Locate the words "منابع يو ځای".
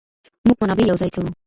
0.61-1.09